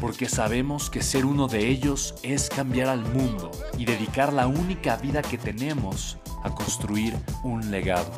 porque 0.00 0.28
sabemos 0.28 0.90
que 0.90 1.02
ser 1.02 1.24
uno 1.24 1.48
de 1.48 1.68
ellos 1.68 2.14
es 2.22 2.48
cambiar 2.48 2.88
al 2.88 3.00
mundo 3.00 3.50
y 3.78 3.84
dedicar 3.84 4.32
la 4.32 4.46
única 4.46 4.96
vida 4.96 5.22
que 5.22 5.38
tenemos 5.38 6.18
a 6.42 6.54
construir 6.54 7.14
un 7.42 7.70
legado. 7.70 8.12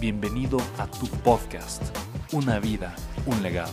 Bienvenido 0.00 0.58
a 0.78 0.90
tu 0.90 1.06
podcast, 1.22 1.82
Una 2.32 2.58
vida, 2.58 2.96
un 3.26 3.42
legado. 3.42 3.72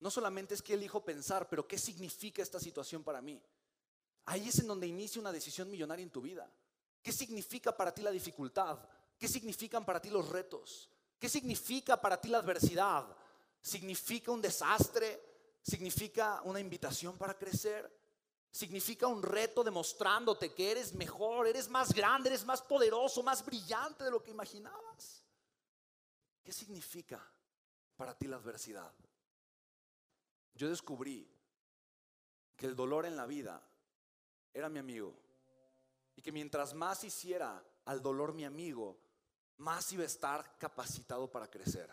No 0.00 0.10
solamente 0.10 0.54
es 0.54 0.62
que 0.62 0.74
elijo 0.74 1.04
pensar, 1.04 1.48
pero 1.48 1.66
¿qué 1.66 1.76
significa 1.76 2.40
esta 2.40 2.60
situación 2.60 3.02
para 3.02 3.20
mí? 3.20 3.42
Ahí 4.26 4.48
es 4.48 4.58
en 4.60 4.68
donde 4.68 4.86
inicia 4.86 5.20
una 5.20 5.32
decisión 5.32 5.70
millonaria 5.70 6.04
en 6.04 6.10
tu 6.10 6.22
vida. 6.22 6.48
¿Qué 7.02 7.12
significa 7.12 7.76
para 7.76 7.92
ti 7.92 8.02
la 8.02 8.10
dificultad? 8.10 8.78
¿Qué 9.18 9.26
significan 9.26 9.84
para 9.84 10.00
ti 10.00 10.10
los 10.10 10.28
retos? 10.28 10.88
¿Qué 11.18 11.28
significa 11.28 12.00
para 12.00 12.20
ti 12.20 12.28
la 12.28 12.38
adversidad? 12.38 13.04
¿Significa 13.60 14.30
un 14.30 14.40
desastre? 14.40 15.20
¿Significa 15.60 16.40
una 16.44 16.60
invitación 16.60 17.18
para 17.18 17.36
crecer? 17.36 17.92
¿Significa 18.50 19.06
un 19.06 19.22
reto 19.22 19.62
demostrándote 19.62 20.54
que 20.54 20.70
eres 20.70 20.94
mejor, 20.94 21.46
eres 21.46 21.68
más 21.68 21.92
grande, 21.92 22.30
eres 22.30 22.44
más 22.44 22.62
poderoso, 22.62 23.22
más 23.22 23.44
brillante 23.44 24.04
de 24.04 24.10
lo 24.10 24.22
que 24.22 24.30
imaginabas? 24.30 25.24
¿Qué 26.42 26.52
significa 26.52 27.20
para 27.96 28.16
ti 28.16 28.26
la 28.26 28.36
adversidad? 28.36 28.94
Yo 30.54 30.68
descubrí 30.68 31.28
que 32.56 32.66
el 32.66 32.74
dolor 32.74 33.04
en 33.04 33.16
la 33.16 33.26
vida 33.26 33.62
era 34.54 34.68
mi 34.68 34.78
amigo 34.78 35.14
y 36.16 36.22
que 36.22 36.32
mientras 36.32 36.72
más 36.72 37.04
hiciera 37.04 37.62
al 37.84 38.02
dolor 38.02 38.32
mi 38.32 38.44
amigo, 38.44 38.98
más 39.58 39.92
iba 39.92 40.02
a 40.02 40.06
estar 40.06 40.56
capacitado 40.58 41.30
para 41.30 41.48
crecer. 41.48 41.90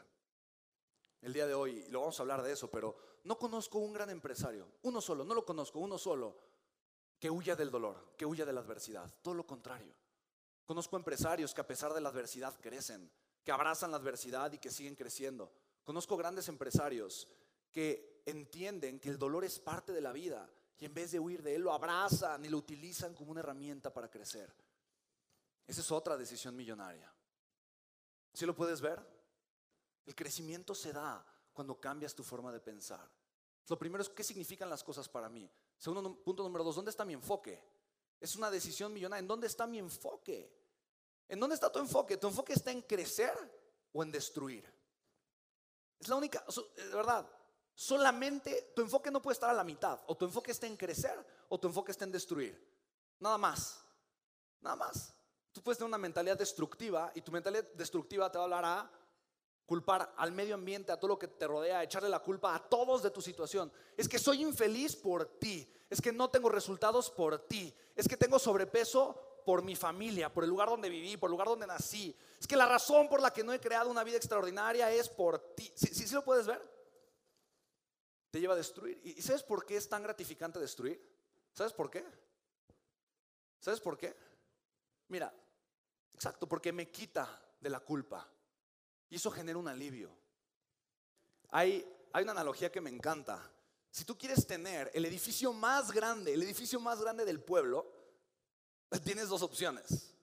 El 1.22 1.34
día 1.34 1.48
de 1.48 1.54
hoy, 1.54 1.86
y 1.88 1.92
lo 1.92 2.02
vamos 2.02 2.20
a 2.20 2.24
hablar 2.24 2.42
de 2.44 2.52
eso, 2.52 2.70
pero 2.70 2.96
no 3.24 3.38
conozco 3.38 3.80
un 3.80 3.94
gran 3.94 4.10
empresario, 4.10 4.68
uno 4.84 5.02
solo, 5.02 5.24
no 5.24 5.34
lo 5.34 5.46
conozco, 5.46 5.80
uno 5.80 5.98
solo, 5.98 6.38
que 7.20 7.30
huya 7.30 7.56
del 7.56 7.72
dolor, 7.72 8.14
que 8.18 8.26
huya 8.26 8.46
de 8.46 8.54
la 8.54 8.62
adversidad. 8.62 9.12
Todo 9.22 9.34
lo 9.34 9.48
contrario. 9.48 9.94
Conozco 10.66 10.98
empresarios 10.98 11.54
que 11.54 11.62
a 11.62 11.68
pesar 11.68 11.94
de 11.94 12.02
la 12.02 12.10
adversidad 12.10 12.60
crecen, 12.60 13.10
que 13.44 13.52
abrazan 13.52 13.92
la 13.92 13.98
adversidad 13.98 14.52
y 14.52 14.58
que 14.58 14.72
siguen 14.72 14.96
creciendo. 14.96 15.52
Conozco 15.84 16.18
grandes 16.18 16.48
empresarios 16.50 17.28
que 17.72 18.22
entienden 18.26 19.00
que 19.00 19.10
el 19.10 19.20
dolor 19.20 19.46
es 19.46 19.60
parte 19.60 19.94
de 19.94 20.02
la 20.02 20.12
vida 20.12 20.50
y 20.78 20.86
en 20.86 20.94
vez 20.94 21.12
de 21.12 21.20
huir 21.20 21.42
de 21.42 21.56
él 21.56 21.62
lo 21.62 21.74
abrazan 21.74 22.44
y 22.44 22.50
lo 22.50 22.58
utilizan 22.58 23.14
como 23.14 23.32
una 23.32 23.42
herramienta 23.42 23.94
para 23.94 24.10
crecer. 24.10 24.54
Esa 25.68 25.82
es 25.82 25.92
otra 25.92 26.18
decisión 26.18 26.56
millonaria. 26.56 27.12
¿Sí 28.36 28.46
lo 28.46 28.54
puedes 28.54 28.82
ver? 28.82 29.02
El 30.06 30.14
crecimiento 30.14 30.76
se 30.76 30.92
da 30.92 31.26
cuando 31.54 31.80
cambias 31.80 32.14
tu 32.14 32.22
forma 32.22 32.52
de 32.52 32.60
pensar. 32.60 33.10
Lo 33.68 33.80
primero 33.80 34.02
es, 34.02 34.10
¿qué 34.10 34.24
significan 34.24 34.70
las 34.70 34.84
cosas 34.84 35.08
para 35.08 35.30
mí? 35.30 35.50
Segundo 35.78 36.22
punto 36.22 36.44
número 36.44 36.64
dos, 36.64 36.76
¿dónde 36.76 36.92
está 36.92 37.06
mi 37.06 37.14
enfoque? 37.14 37.64
Es 38.20 38.36
una 38.36 38.52
decisión 38.52 38.92
millonaria. 38.92 39.22
¿En 39.22 39.28
dónde 39.28 39.48
está 39.48 39.66
mi 39.66 39.80
enfoque? 39.80 40.54
¿En 41.30 41.40
dónde 41.40 41.56
está 41.56 41.72
tu 41.72 41.80
enfoque? 41.80 42.18
¿Tu 42.18 42.28
enfoque 42.28 42.54
está 42.54 42.72
en 42.72 42.82
crecer 42.82 43.34
o 43.94 44.04
en 44.04 44.12
destruir? 44.12 44.72
Es 45.98 46.10
la 46.10 46.18
única, 46.18 46.46
de 46.76 46.96
verdad, 46.96 47.26
solamente 47.74 48.74
tu 48.76 48.82
enfoque 48.82 49.10
no 49.12 49.22
puede 49.22 49.36
estar 49.36 49.50
a 49.50 49.54
la 49.54 49.64
mitad. 49.64 50.02
O 50.08 50.18
tu 50.18 50.26
enfoque 50.26 50.52
está 50.52 50.68
en 50.68 50.76
crecer 50.76 51.26
o 51.48 51.58
tu 51.58 51.70
enfoque 51.70 51.94
está 51.94 52.04
en 52.04 52.12
destruir. 52.12 52.62
Nada 53.20 53.38
más. 53.38 53.82
Nada 54.60 54.76
más. 54.76 55.16
Tú 55.56 55.62
puedes 55.64 55.78
tener 55.78 55.88
una 55.88 55.98
mentalidad 55.98 56.38
destructiva 56.38 57.14
y 57.16 57.22
tu 57.22 57.32
mentalidad 57.32 57.64
destructiva 57.76 58.30
te 58.30 58.38
va 58.38 58.44
a 58.44 58.44
hablar 58.44 58.66
a 58.66 58.92
culpar 59.66 60.14
al 60.18 60.34
medio 60.34 60.54
ambiente, 60.54 60.92
a 60.92 61.00
todo 61.00 61.08
lo 61.08 61.18
que 61.18 61.30
te 61.30 61.48
rodea, 61.48 61.80
a 61.80 61.84
echarle 61.84 62.10
la 62.10 62.20
culpa 62.20 62.54
a 62.54 62.60
todos 62.60 63.02
de 63.02 63.10
tu 63.10 63.22
situación. 63.22 63.72
Es 63.96 64.10
que 64.10 64.20
soy 64.20 64.42
infeliz 64.42 64.98
por 64.98 65.40
ti, 65.40 65.66
es 65.90 66.02
que 66.02 66.12
no 66.12 66.30
tengo 66.30 66.50
resultados 66.50 67.10
por 67.10 67.48
ti, 67.48 67.74
es 67.96 68.06
que 68.06 68.18
tengo 68.18 68.38
sobrepeso 68.38 69.42
por 69.46 69.64
mi 69.64 69.78
familia, 69.78 70.32
por 70.32 70.44
el 70.44 70.50
lugar 70.50 70.68
donde 70.68 70.90
viví, 70.90 71.16
por 71.16 71.30
el 71.30 71.32
lugar 71.32 71.48
donde 71.48 71.68
nací. 71.68 72.14
Es 72.38 72.48
que 72.48 72.58
la 72.58 72.66
razón 72.66 73.08
por 73.08 73.22
la 73.22 73.32
que 73.32 73.46
no 73.46 73.54
he 73.54 73.62
creado 73.62 73.90
una 73.90 74.04
vida 74.04 74.18
extraordinaria 74.18 74.92
es 74.92 75.08
por 75.08 75.40
ti. 75.56 75.72
¿Sí, 75.74 75.88
sí, 75.88 76.14
lo 76.14 76.26
puedes 76.26 76.48
ver? 76.48 76.62
Te 78.30 78.42
lleva 78.42 78.56
a 78.56 78.58
destruir. 78.58 79.00
¿Y 79.06 79.22
sabes 79.22 79.42
por 79.42 79.66
qué 79.66 79.78
es 79.78 79.88
tan 79.88 80.04
gratificante 80.04 80.60
destruir? 80.60 81.02
¿Sabes 81.54 81.72
por 81.72 81.90
qué? 81.90 82.06
¿Sabes 83.62 83.80
por 83.80 83.98
qué? 83.98 84.14
Mira, 85.08 85.34
Exacto, 86.16 86.48
porque 86.48 86.72
me 86.72 86.90
quita 86.90 87.28
de 87.60 87.70
la 87.70 87.82
culpa. 87.82 88.26
Y 89.10 89.18
eso 89.18 89.30
genera 89.30 89.60
un 89.60 89.68
alivio. 89.68 90.10
Hay, 91.50 91.86
hay 92.14 92.24
una 92.24 92.32
analogía 92.32 92.72
que 92.72 92.80
me 92.80 92.90
encanta. 92.90 93.52
Si 93.92 94.06
tú 94.06 94.18
quieres 94.18 94.48
tener 94.48 94.90
el 94.94 95.04
edificio 95.06 95.52
más 95.52 95.92
grande, 95.92 96.34
el 96.34 96.42
edificio 96.42 96.80
más 96.80 97.02
grande 97.02 97.26
del 97.26 97.42
pueblo, 97.42 97.86
tienes 99.04 99.28
dos 99.28 99.42
opciones. 99.42 100.14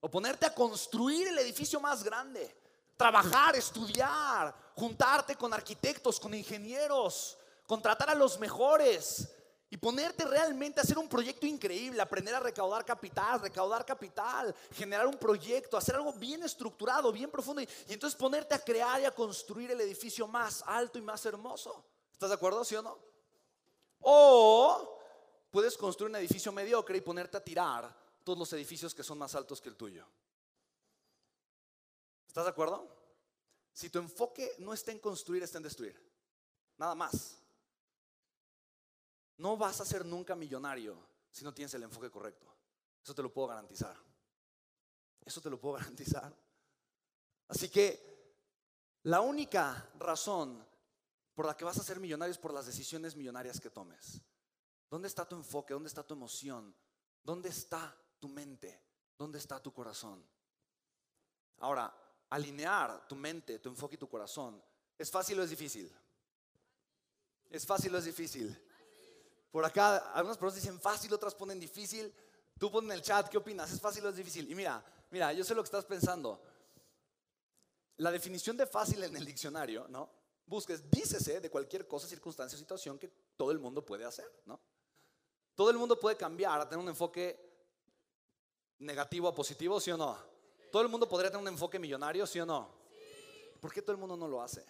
O 0.00 0.10
ponerte 0.10 0.46
a 0.46 0.54
construir 0.54 1.28
el 1.28 1.38
edificio 1.38 1.78
más 1.78 2.02
grande, 2.02 2.56
trabajar, 2.96 3.54
estudiar, 3.54 4.54
juntarte 4.74 5.36
con 5.36 5.52
arquitectos, 5.52 6.18
con 6.18 6.32
ingenieros, 6.32 7.36
contratar 7.66 8.08
a 8.08 8.14
los 8.14 8.38
mejores, 8.38 9.28
y 9.74 9.76
ponerte 9.76 10.24
realmente 10.24 10.78
a 10.78 10.84
hacer 10.84 10.96
un 10.96 11.08
proyecto 11.08 11.46
increíble, 11.46 12.00
aprender 12.00 12.32
a 12.32 12.38
recaudar 12.38 12.84
capital, 12.84 13.40
recaudar 13.40 13.84
capital, 13.84 14.54
generar 14.70 15.04
un 15.04 15.18
proyecto, 15.18 15.76
hacer 15.76 15.96
algo 15.96 16.12
bien 16.12 16.44
estructurado, 16.44 17.10
bien 17.10 17.28
profundo 17.28 17.60
y, 17.60 17.68
entonces 17.88 18.16
ponerte 18.16 18.54
a 18.54 18.60
crear 18.60 19.00
y 19.00 19.04
a 19.04 19.10
construir 19.10 19.72
el 19.72 19.80
edificio 19.80 20.28
más 20.28 20.62
alto 20.64 20.96
y 20.96 21.02
más 21.02 21.26
hermoso. 21.26 21.84
¿Estás 22.12 22.28
de 22.28 22.36
acuerdo, 22.36 22.64
sí 22.64 22.76
o 22.76 22.82
no? 22.82 22.96
O 24.02 24.96
puedes 25.50 25.76
construir 25.76 26.10
un 26.10 26.16
edificio 26.18 26.52
mediocre 26.52 26.96
y 26.96 27.00
ponerte 27.00 27.36
a 27.36 27.42
tirar 27.42 27.92
todos 28.22 28.38
los 28.38 28.52
edificios 28.52 28.94
que 28.94 29.02
son 29.02 29.18
más 29.18 29.34
altos 29.34 29.60
que 29.60 29.70
el 29.70 29.76
tuyo. 29.76 30.06
¿Estás 32.28 32.44
de 32.44 32.50
acuerdo? 32.50 32.86
Si 33.72 33.90
tu 33.90 33.98
enfoque 33.98 34.54
no 34.58 34.72
está 34.72 34.92
en 34.92 35.00
construir, 35.00 35.42
está 35.42 35.58
en 35.58 35.64
destruir. 35.64 36.00
Nada 36.78 36.94
más. 36.94 37.43
No 39.38 39.56
vas 39.56 39.80
a 39.80 39.84
ser 39.84 40.04
nunca 40.04 40.34
millonario 40.34 40.96
si 41.30 41.44
no 41.44 41.52
tienes 41.52 41.74
el 41.74 41.82
enfoque 41.82 42.10
correcto. 42.10 42.46
Eso 43.02 43.14
te 43.14 43.22
lo 43.22 43.32
puedo 43.32 43.48
garantizar. 43.48 43.96
Eso 45.24 45.40
te 45.40 45.50
lo 45.50 45.60
puedo 45.60 45.74
garantizar. 45.78 46.34
Así 47.48 47.68
que 47.68 48.14
la 49.02 49.20
única 49.20 49.90
razón 49.98 50.64
por 51.34 51.46
la 51.46 51.56
que 51.56 51.64
vas 51.64 51.78
a 51.78 51.82
ser 51.82 52.00
millonario 52.00 52.32
es 52.32 52.38
por 52.38 52.54
las 52.54 52.66
decisiones 52.66 53.16
millonarias 53.16 53.60
que 53.60 53.70
tomes. 53.70 54.20
¿Dónde 54.88 55.08
está 55.08 55.26
tu 55.28 55.34
enfoque? 55.34 55.74
¿Dónde 55.74 55.88
está 55.88 56.06
tu 56.06 56.14
emoción? 56.14 56.74
¿Dónde 57.22 57.48
está 57.48 57.96
tu 58.20 58.28
mente? 58.28 58.80
¿Dónde 59.18 59.38
está 59.38 59.60
tu 59.60 59.72
corazón? 59.72 60.24
Ahora, 61.58 61.92
alinear 62.30 63.06
tu 63.08 63.16
mente, 63.16 63.58
tu 63.58 63.68
enfoque 63.68 63.96
y 63.96 63.98
tu 63.98 64.08
corazón, 64.08 64.62
¿es 64.96 65.10
fácil 65.10 65.40
o 65.40 65.42
es 65.42 65.50
difícil? 65.50 65.92
¿Es 67.50 67.66
fácil 67.66 67.94
o 67.94 67.98
es 67.98 68.04
difícil? 68.04 68.56
Por 69.54 69.64
acá, 69.64 69.98
algunas 70.12 70.36
personas 70.36 70.64
dicen 70.64 70.80
fácil, 70.80 71.14
otras 71.14 71.32
ponen 71.32 71.60
difícil. 71.60 72.12
Tú 72.58 72.72
pon 72.72 72.86
en 72.86 72.90
el 72.90 73.02
chat, 73.02 73.28
¿qué 73.28 73.38
opinas? 73.38 73.70
¿Es 73.70 73.80
fácil 73.80 74.04
o 74.04 74.08
es 74.08 74.16
difícil? 74.16 74.50
Y 74.50 74.54
mira, 74.56 74.84
mira, 75.12 75.32
yo 75.32 75.44
sé 75.44 75.54
lo 75.54 75.62
que 75.62 75.68
estás 75.68 75.84
pensando. 75.84 76.42
La 77.98 78.10
definición 78.10 78.56
de 78.56 78.66
fácil 78.66 79.04
en 79.04 79.16
el 79.16 79.24
diccionario, 79.24 79.86
¿no? 79.86 80.10
busques, 80.44 80.90
dícese 80.90 81.40
de 81.40 81.48
cualquier 81.48 81.86
cosa, 81.86 82.08
circunstancia 82.08 82.56
o 82.56 82.58
situación 82.58 82.98
que 82.98 83.08
todo 83.36 83.52
el 83.52 83.60
mundo 83.60 83.86
puede 83.86 84.04
hacer, 84.04 84.28
¿no? 84.44 84.58
Todo 85.54 85.70
el 85.70 85.78
mundo 85.78 86.00
puede 86.00 86.16
cambiar 86.16 86.60
a 86.60 86.68
tener 86.68 86.82
un 86.82 86.88
enfoque 86.88 87.38
negativo 88.80 89.28
a 89.28 89.34
positivo, 89.36 89.78
¿sí 89.78 89.92
o 89.92 89.96
no? 89.96 90.18
Todo 90.72 90.82
el 90.82 90.88
mundo 90.88 91.08
podría 91.08 91.30
tener 91.30 91.42
un 91.42 91.52
enfoque 91.52 91.78
millonario, 91.78 92.26
¿sí 92.26 92.40
o 92.40 92.46
no? 92.46 92.68
¿Por 93.60 93.72
qué 93.72 93.82
todo 93.82 93.92
el 93.92 93.98
mundo 93.98 94.16
no 94.16 94.26
lo 94.26 94.42
hace? 94.42 94.66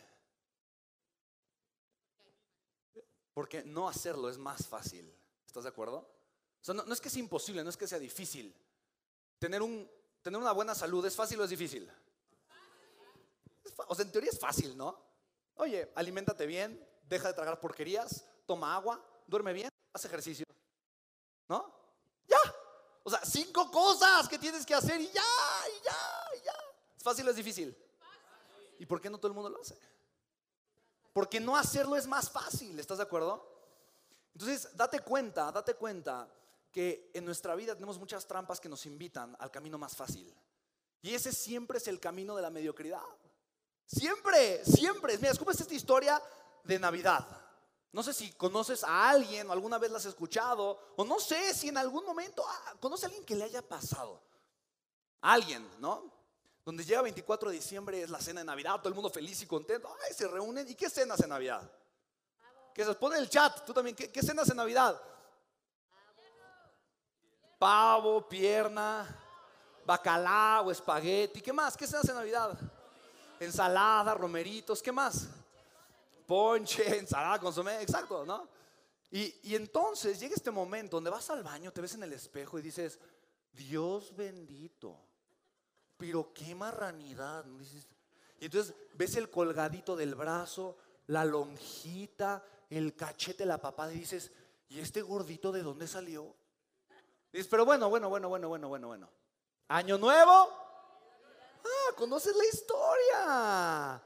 Porque 3.34 3.64
no 3.64 3.88
hacerlo 3.88 4.30
es 4.30 4.38
más 4.38 4.66
fácil. 4.66 5.12
¿Estás 5.46 5.64
de 5.64 5.70
acuerdo? 5.70 6.08
No, 6.68 6.92
es 6.92 7.00
que 7.00 7.10
sea 7.10 7.20
imposible, 7.20 7.62
no 7.62 7.70
es 7.70 7.76
que 7.76 7.86
sea 7.86 7.98
difícil. 7.98 8.54
Tener, 9.38 9.60
un, 9.60 9.90
tener 10.22 10.40
una 10.40 10.52
buena 10.52 10.74
salud, 10.74 11.04
¿es 11.04 11.14
fácil 11.14 11.40
o 11.40 11.44
es 11.44 11.50
difícil? 11.50 11.90
o 13.88 13.94
sea, 13.94 14.04
en 14.04 14.12
teoría 14.12 14.30
es 14.30 14.38
fácil, 14.38 14.76
¿no? 14.76 14.98
Oye, 15.56 15.90
aliméntate 15.94 16.46
bien, 16.46 16.80
deja 17.08 17.28
de 17.28 17.34
tragar 17.34 17.60
porquerías, 17.60 18.24
toma 18.46 18.74
agua, 18.74 19.04
duerme 19.26 19.52
bien, 19.52 19.68
haz 19.92 20.04
ejercicio. 20.04 20.46
¿No? 21.48 21.74
Ya. 22.26 22.38
O 23.02 23.10
sea, 23.10 23.24
cinco 23.24 23.70
cosas 23.70 24.28
que 24.28 24.38
tienes 24.38 24.64
que 24.64 24.74
hacer 24.74 25.00
y 25.00 25.10
ya, 25.10 25.22
y 25.68 25.84
ya, 25.84 26.40
y 26.40 26.44
ya. 26.44 26.54
¿Es 26.96 27.02
fácil 27.02 27.26
o 27.26 27.30
es 27.30 27.36
difícil? 27.36 27.76
¿Y 28.78 28.86
por 28.86 29.00
qué 29.00 29.10
no 29.10 29.18
todo 29.18 29.28
el 29.28 29.34
mundo 29.34 29.50
lo 29.50 29.60
hace? 29.60 29.78
Porque 31.14 31.38
no 31.38 31.56
hacerlo 31.56 31.96
es 31.96 32.08
más 32.08 32.28
fácil, 32.28 32.78
¿estás 32.78 32.98
de 32.98 33.04
acuerdo? 33.04 33.48
Entonces, 34.34 34.68
date 34.76 34.98
cuenta, 34.98 35.50
date 35.52 35.74
cuenta 35.74 36.28
que 36.72 37.12
en 37.14 37.24
nuestra 37.24 37.54
vida 37.54 37.74
tenemos 37.74 38.00
muchas 38.00 38.26
trampas 38.26 38.58
que 38.58 38.68
nos 38.68 38.84
invitan 38.84 39.36
al 39.38 39.50
camino 39.52 39.78
más 39.78 39.94
fácil. 39.94 40.34
Y 41.00 41.14
ese 41.14 41.32
siempre 41.32 41.78
es 41.78 41.86
el 41.86 42.00
camino 42.00 42.34
de 42.34 42.42
la 42.42 42.50
mediocridad. 42.50 43.04
Siempre, 43.86 44.64
siempre. 44.64 45.16
Mira, 45.18 45.30
escucha 45.30 45.52
esta 45.62 45.74
historia 45.74 46.20
de 46.64 46.80
Navidad. 46.80 47.24
No 47.92 48.02
sé 48.02 48.12
si 48.12 48.32
conoces 48.32 48.82
a 48.82 49.08
alguien 49.08 49.48
o 49.48 49.52
alguna 49.52 49.78
vez 49.78 49.92
la 49.92 49.98
has 49.98 50.06
escuchado, 50.06 50.80
o 50.96 51.04
no 51.04 51.20
sé 51.20 51.54
si 51.54 51.68
en 51.68 51.76
algún 51.76 52.04
momento 52.04 52.44
ah, 52.44 52.74
conoce 52.80 53.06
a 53.06 53.08
alguien 53.08 53.24
que 53.24 53.36
le 53.36 53.44
haya 53.44 53.62
pasado. 53.62 54.20
Alguien, 55.20 55.64
¿no? 55.78 56.12
Donde 56.64 56.84
llega 56.84 57.02
24 57.02 57.50
de 57.50 57.56
diciembre 57.56 58.02
es 58.02 58.10
la 58.10 58.20
cena 58.20 58.40
de 58.40 58.46
Navidad, 58.46 58.78
todo 58.78 58.88
el 58.88 58.94
mundo 58.94 59.10
feliz 59.10 59.42
y 59.42 59.46
contento. 59.46 59.94
Ay, 60.04 60.14
se 60.14 60.26
reúnen. 60.26 60.68
¿Y 60.68 60.74
qué 60.74 60.88
cenas 60.88 61.20
en 61.20 61.28
Navidad? 61.28 61.70
Que 62.72 62.84
se 62.84 62.94
pone 62.94 63.18
el 63.18 63.28
chat, 63.28 63.64
tú 63.64 63.72
también. 63.74 63.94
¿Qué, 63.94 64.10
qué 64.10 64.22
cenas 64.22 64.48
en 64.48 64.56
Navidad? 64.56 65.00
Pavo, 67.58 68.26
pierna, 68.28 69.06
bacalao, 69.84 70.70
espagueti. 70.70 71.40
¿Qué 71.40 71.52
más? 71.52 71.76
¿Qué 71.76 71.86
cenas 71.86 72.08
en 72.08 72.14
Navidad? 72.14 72.58
Ensalada, 73.38 74.14
romeritos. 74.14 74.82
¿Qué 74.82 74.90
más? 74.90 75.28
ponche, 76.26 76.98
ensalada, 76.98 77.38
consomé, 77.38 77.82
exacto, 77.82 78.24
¿no? 78.24 78.48
Y, 79.10 79.54
entonces 79.54 80.18
llega 80.18 80.34
este 80.34 80.50
momento 80.50 80.96
donde 80.96 81.10
vas 81.10 81.30
al 81.30 81.42
baño, 81.44 81.72
te 81.72 81.80
ves 81.80 81.94
en 81.94 82.02
el 82.02 82.12
espejo 82.12 82.58
y 82.58 82.62
dices, 82.62 82.98
Dios 83.52 84.14
bendito, 84.16 84.98
pero 85.96 86.32
qué 86.32 86.54
marranidad. 86.54 87.44
Y 88.40 88.46
entonces 88.46 88.74
ves 88.94 89.16
el 89.16 89.30
colgadito 89.30 89.96
del 89.96 90.14
brazo, 90.14 90.76
la 91.06 91.24
lonjita, 91.24 92.44
el 92.70 92.94
cachete, 92.94 93.46
la 93.46 93.58
papada 93.58 93.92
y 93.92 94.00
dices, 94.00 94.30
¿y 94.68 94.80
este 94.80 95.02
gordito 95.02 95.52
de 95.52 95.62
dónde 95.62 95.86
salió? 95.86 96.34
dices, 97.32 97.48
pero 97.48 97.64
bueno, 97.64 97.88
bueno, 97.88 98.08
bueno, 98.08 98.28
bueno, 98.28 98.48
bueno, 98.48 98.68
bueno, 98.68 98.86
bueno. 98.88 99.10
Año 99.68 99.98
nuevo. 99.98 100.32
Ah, 101.64 101.94
conoces 101.96 102.34
la 102.36 102.44
historia. 102.44 104.02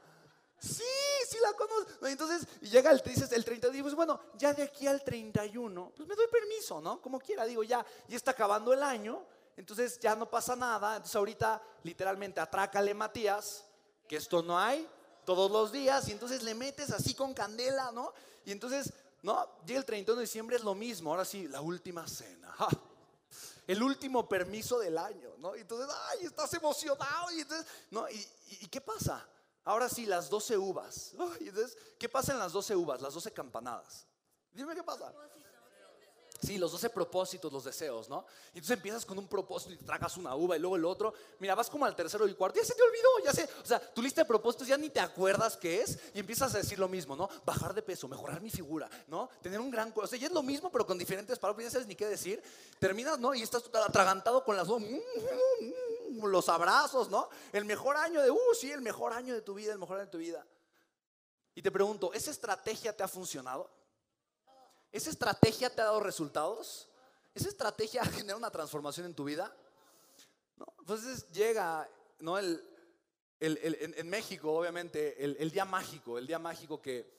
Sí, 0.59 0.83
sí 1.27 1.37
la 1.41 1.53
conozco. 1.53 2.05
Entonces 2.05 2.47
llega 2.61 2.91
el, 2.91 2.99
dices, 2.99 3.31
el 3.31 3.45
30 3.45 3.75
y 3.75 3.81
pues 3.81 3.95
bueno, 3.95 4.19
ya 4.35 4.53
de 4.53 4.63
aquí 4.63 4.87
al 4.87 5.03
31, 5.03 5.93
pues 5.95 6.07
me 6.07 6.15
doy 6.15 6.27
permiso, 6.27 6.81
¿no? 6.81 7.01
Como 7.01 7.19
quiera, 7.19 7.45
digo, 7.45 7.63
ya, 7.63 7.85
ya 8.07 8.17
está 8.17 8.31
acabando 8.31 8.73
el 8.73 8.83
año, 8.83 9.25
entonces 9.59 9.99
ya 9.99 10.15
no 10.15 10.29
pasa 10.29 10.55
nada. 10.55 10.95
Entonces 10.95 11.15
ahorita 11.15 11.61
literalmente 11.83 12.39
atrácale 12.39 12.93
Matías, 12.93 13.65
que 14.07 14.15
esto 14.15 14.41
no 14.41 14.57
hay 14.57 14.87
todos 15.25 15.51
los 15.51 15.71
días, 15.71 16.07
y 16.07 16.13
entonces 16.13 16.41
le 16.41 16.55
metes 16.55 16.89
así 16.91 17.13
con 17.13 17.33
candela, 17.33 17.91
¿no? 17.91 18.13
Y 18.45 18.51
entonces, 18.51 18.91
¿no? 19.21 19.47
Llega 19.65 19.79
el 19.79 19.85
31 19.85 20.17
de 20.19 20.25
diciembre, 20.25 20.55
es 20.55 20.63
lo 20.63 20.73
mismo, 20.73 21.11
ahora 21.11 21.25
sí, 21.25 21.47
la 21.47 21.61
última 21.61 22.07
cena. 22.07 22.55
El 23.67 23.83
último 23.83 24.27
permiso 24.27 24.79
del 24.79 24.97
año, 24.97 25.29
¿no? 25.37 25.55
Y 25.55 25.59
entonces, 25.59 25.95
ay, 26.09 26.25
estás 26.25 26.51
emocionado. 26.55 27.29
Y 27.29 27.41
entonces, 27.41 27.67
¿no? 27.91 28.09
y 28.09 28.67
qué 28.67 28.81
pasa? 28.81 29.23
Ahora 29.65 29.87
sí, 29.87 30.07
las 30.07 30.31
12 30.31 30.57
uvas. 30.57 31.13
¿Qué 31.99 32.09
pasa 32.09 32.31
en 32.31 32.39
las 32.39 32.51
12 32.51 32.75
uvas? 32.75 33.01
Las 33.01 33.13
12 33.13 33.31
campanadas. 33.31 34.07
Dime 34.51 34.73
qué 34.73 34.81
pasa. 34.81 35.13
Sí, 36.41 36.57
los 36.57 36.71
12 36.71 36.89
propósitos, 36.89 37.51
los 37.51 37.65
deseos, 37.65 38.07
¿no? 38.07 38.25
Y 38.53 38.59
entonces 38.59 38.77
empiezas 38.77 39.05
con 39.05 39.17
un 39.17 39.27
propósito 39.27 39.73
y 39.73 39.77
te 39.77 39.85
tragas 39.85 40.15
una 40.15 40.35
uva 40.35 40.55
y 40.55 40.59
luego 40.59 40.77
el 40.77 40.85
otro. 40.85 41.13
Mira, 41.39 41.53
vas 41.53 41.69
como 41.69 41.85
al 41.85 41.95
tercero 41.95 42.27
y 42.27 42.33
cuarto. 42.33 42.59
Ya 42.59 42.65
se 42.65 42.73
te 42.73 42.81
olvidó, 42.81 43.25
ya 43.25 43.33
sé. 43.33 43.49
O 43.61 43.65
sea, 43.65 43.79
tu 43.79 44.01
lista 44.01 44.21
de 44.21 44.25
propósitos 44.25 44.67
ya 44.67 44.77
ni 44.77 44.89
te 44.89 45.01
acuerdas 45.01 45.57
qué 45.57 45.81
es 45.81 45.99
y 46.13 46.19
empiezas 46.19 46.55
a 46.55 46.59
decir 46.59 46.79
lo 46.79 46.87
mismo, 46.87 47.15
¿no? 47.15 47.27
Bajar 47.45 47.73
de 47.73 47.81
peso, 47.81 48.07
mejorar 48.07 48.41
mi 48.41 48.49
figura, 48.49 48.89
¿no? 49.07 49.29
Tener 49.41 49.59
un 49.59 49.69
gran. 49.69 49.91
O 49.95 50.07
sea, 50.07 50.17
ya 50.17 50.27
es 50.27 50.33
lo 50.33 50.43
mismo, 50.43 50.71
pero 50.71 50.85
con 50.85 50.97
diferentes 50.97 51.37
palabras. 51.37 51.65
Ya 51.65 51.71
sabes 51.71 51.87
ni 51.87 51.95
qué 51.95 52.07
decir. 52.07 52.41
Terminas, 52.79 53.19
¿no? 53.19 53.35
Y 53.35 53.41
estás 53.41 53.63
atragantado 53.73 54.43
con 54.45 54.55
las 54.55 54.67
dos 54.67 54.81
los 56.21 56.49
abrazos, 56.49 57.09
¿no? 57.09 57.29
El 57.51 57.65
mejor 57.65 57.97
año 57.97 58.21
de, 58.21 58.31
uh, 58.31 58.39
sí, 58.59 58.71
el 58.71 58.81
mejor 58.81 59.13
año 59.13 59.33
de 59.33 59.41
tu 59.41 59.53
vida, 59.53 59.73
el 59.73 59.79
mejor 59.79 59.97
año 59.97 60.05
de 60.05 60.11
tu 60.11 60.17
vida. 60.17 60.45
Y 61.55 61.61
te 61.61 61.71
pregunto, 61.71 62.13
¿esa 62.13 62.31
estrategia 62.31 62.95
te 62.95 63.03
ha 63.03 63.07
funcionado? 63.07 63.69
¿Esa 64.91 65.09
estrategia 65.09 65.73
te 65.73 65.81
ha 65.81 65.85
dado 65.85 65.99
resultados? 65.99 66.89
¿Esa 67.33 67.49
estrategia 67.49 68.03
genera 68.05 68.35
una 68.35 68.49
transformación 68.49 69.05
en 69.05 69.13
tu 69.13 69.23
vida? 69.23 69.55
¿No? 70.57 70.65
Entonces 70.79 71.27
llega, 71.31 71.89
¿no? 72.19 72.37
El, 72.37 72.63
en, 73.39 74.09
México, 74.09 74.53
obviamente, 74.53 75.23
el, 75.23 75.51
día 75.51 75.63
mágico, 75.63 76.17
el 76.17 76.27
día 76.27 76.39
mágico 76.39 76.81
que, 76.81 77.09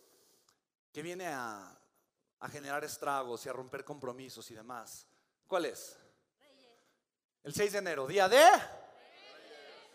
que 0.93 1.00
viene 1.00 1.26
a, 1.28 1.78
a 2.40 2.49
generar 2.49 2.84
estragos 2.84 3.46
y 3.46 3.49
a 3.49 3.52
romper 3.55 3.84
compromisos 3.84 4.50
y 4.50 4.55
demás. 4.55 5.06
¿Cuál 5.46 5.64
es? 5.67 5.96
El 7.43 7.55
6 7.55 7.72
de 7.72 7.78
enero, 7.78 8.06
día 8.06 8.28
de 8.28 8.44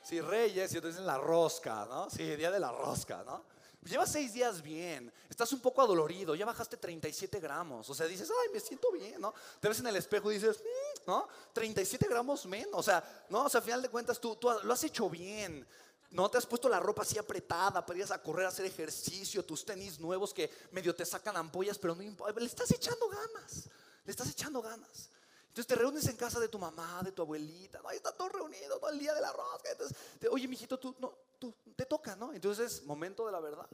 Sí, 0.05 0.21
Reyes, 0.21 0.71
y 0.71 0.75
entonces 0.75 1.01
la 1.01 1.17
rosca, 1.17 1.87
¿no? 1.87 2.11
Sí, 2.11 2.35
día 2.35 2.51
de 2.51 2.59
la 2.59 2.71
rosca, 2.71 3.23
¿no? 3.23 3.43
Llevas 3.85 4.11
seis 4.11 4.33
días 4.33 4.63
bien, 4.63 5.13
estás 5.29 5.53
un 5.53 5.59
poco 5.59 5.79
adolorido, 5.79 6.33
ya 6.33 6.43
bajaste 6.43 6.75
37 6.75 7.39
gramos, 7.39 7.87
o 7.87 7.93
sea, 7.93 8.07
dices, 8.07 8.31
ay, 8.31 8.49
me 8.51 8.59
siento 8.59 8.91
bien, 8.91 9.21
¿no? 9.21 9.31
Te 9.59 9.67
ves 9.67 9.79
en 9.79 9.85
el 9.85 9.95
espejo 9.95 10.31
y 10.31 10.35
dices, 10.35 10.57
mm", 10.59 11.01
¿no? 11.05 11.27
37 11.53 12.07
gramos 12.09 12.47
menos, 12.47 12.73
o 12.73 12.81
sea, 12.81 13.25
¿no? 13.29 13.45
O 13.45 13.49
sea, 13.49 13.59
al 13.59 13.63
final 13.63 13.83
de 13.83 13.89
cuentas 13.89 14.19
tú, 14.19 14.37
tú 14.37 14.49
lo 14.63 14.73
has 14.73 14.83
hecho 14.83 15.07
bien, 15.07 15.67
¿no? 16.09 16.31
Te 16.31 16.39
has 16.39 16.47
puesto 16.47 16.67
la 16.67 16.79
ropa 16.79 17.03
así 17.03 17.19
apretada 17.19 17.85
para 17.85 17.99
ir 17.99 18.05
a 18.11 18.17
correr, 18.23 18.47
a 18.47 18.49
hacer 18.49 18.65
ejercicio, 18.65 19.45
tus 19.45 19.63
tenis 19.63 19.99
nuevos 19.99 20.33
que 20.33 20.49
medio 20.71 20.95
te 20.95 21.05
sacan 21.05 21.37
ampollas, 21.37 21.77
pero 21.77 21.93
no 21.93 22.01
importa, 22.01 22.39
le 22.39 22.47
estás 22.47 22.71
echando 22.71 23.07
ganas, 23.07 23.69
le 24.03 24.11
estás 24.11 24.29
echando 24.29 24.63
ganas. 24.63 25.09
Entonces 25.55 25.67
te 25.67 25.75
reúnes 25.75 26.05
en 26.09 26.17
casa 26.17 26.37
de 26.37 26.49
tu 26.49 26.59
mamá, 26.59 27.01
de 27.01 27.13
tu 27.13 27.21
abuelita, 27.21 27.81
¿no? 27.81 27.87
ahí 27.87 27.95
está 27.95 28.11
todo 28.11 28.27
reunido, 28.27 28.77
todo 28.77 28.89
el 28.89 28.99
día 28.99 29.13
de 29.13 29.21
la 29.21 29.31
rosca. 29.31 29.71
Entonces, 29.71 29.97
oye, 30.29 30.49
mijito, 30.49 30.77
tú, 30.77 30.93
no, 30.99 31.17
tú, 31.39 31.55
te 31.77 31.85
toca, 31.85 32.13
¿no? 32.17 32.33
Entonces 32.33 32.73
es 32.73 32.83
momento 32.83 33.25
de 33.25 33.31
la 33.31 33.39
verdad. 33.39 33.69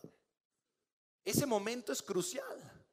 Ese 1.25 1.47
momento 1.47 1.91
es 1.91 2.03
crucial. 2.03 2.85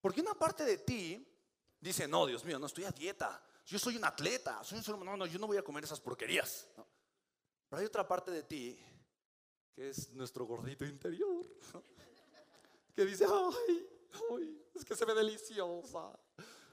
Porque 0.00 0.22
una 0.22 0.32
parte 0.32 0.64
de 0.64 0.78
ti 0.78 1.30
dice, 1.78 2.08
no, 2.08 2.24
Dios 2.24 2.42
mío, 2.42 2.58
no 2.58 2.64
estoy 2.64 2.84
a 2.84 2.90
dieta. 2.90 3.44
Yo 3.66 3.78
soy 3.78 3.96
un 3.96 4.04
atleta. 4.06 4.64
Soy 4.64 4.78
un 4.78 5.04
no, 5.04 5.14
no, 5.14 5.26
yo 5.26 5.38
no 5.38 5.46
voy 5.46 5.58
a 5.58 5.62
comer 5.62 5.84
esas 5.84 6.00
porquerías. 6.00 6.66
Pero 7.68 7.80
hay 7.80 7.84
otra 7.84 8.08
parte 8.08 8.30
de 8.30 8.44
ti 8.44 8.82
que 9.74 9.90
es 9.90 10.10
nuestro 10.14 10.46
gordito 10.46 10.86
interior. 10.86 11.46
Que 12.94 13.04
dice, 13.04 13.26
ay, 13.26 13.88
ay, 14.30 14.66
es 14.74 14.86
que 14.86 14.96
se 14.96 15.04
ve 15.04 15.14
deliciosa. 15.14 16.18